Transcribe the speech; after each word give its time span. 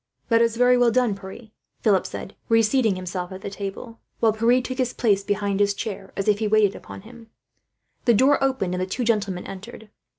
"That 0.29 0.41
is 0.41 0.57
very 0.57 0.79
well 0.79 0.89
done, 0.89 1.13
Pierre," 1.15 1.49
Philip 1.81 2.07
said; 2.07 2.35
reseating 2.49 2.95
himself 2.95 3.31
at 3.31 3.41
the 3.41 3.51
table, 3.51 3.99
while 4.19 4.33
Pierre 4.33 4.59
took 4.59 4.79
his 4.79 4.93
place 4.93 5.23
behind 5.23 5.59
his 5.59 5.75
chair, 5.75 6.11
as 6.17 6.27
if 6.27 6.41
waiting 6.41 6.75
upon 6.75 7.01
him. 7.01 7.29
The 8.05 8.15
door 8.15 8.43
opened, 8.43 8.73
and 8.73 8.81
the 8.81 8.87
two 8.87 9.03
gentlemen 9.03 9.45
entered. 9.45 9.91